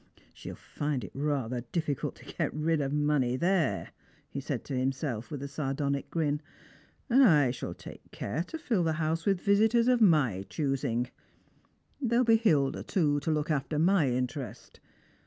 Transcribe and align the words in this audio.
"She'll 0.33 0.55
find 0.55 1.03
it 1.03 1.11
rather 1.13 1.61
difficult 1.71 2.15
to 2.15 2.25
get 2.33 2.51
rid 2.55 2.81
of 2.81 2.91
money 2.91 3.35
there,'' 3.35 3.91
he 4.31 4.41
eaid 4.41 4.63
to 4.63 4.75
himself, 4.75 5.29
with 5.29 5.43
a 5.43 5.47
sardonic 5.47 6.09
grin," 6.09 6.41
and 7.11 7.21
I 7.23 7.51
shall 7.51 7.75
take 7.75 8.09
care 8.09 8.43
to 8.45 8.57
fill 8.57 8.83
the 8.83 8.93
house 8.93 9.27
with 9.27 9.39
visitors 9.39 9.87
of 9.87 10.01
ray 10.01 10.39
own 10.39 10.45
choosing. 10.49 11.11
There'll 12.01 12.25
be 12.25 12.37
Hilda, 12.37 12.81
too, 12.81 13.19
to 13.19 13.29
look 13.29 13.51
after 13.51 13.77
my 13.77 14.09
interest. 14.09 14.79